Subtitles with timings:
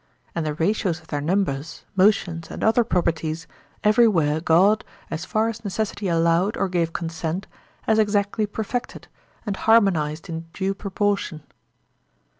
[0.33, 3.45] And the ratios of their numbers, motions, and other properties,
[3.83, 7.45] everywhere God, as far as necessity allowed or gave consent,
[7.83, 9.07] has exactly perfected,
[9.45, 11.43] and harmonized in due proportion.